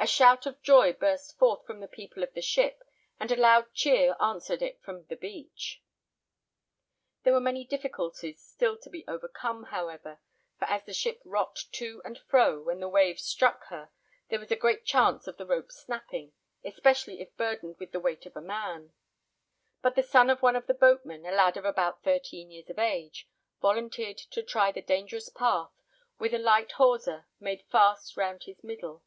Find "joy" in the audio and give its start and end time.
0.62-0.92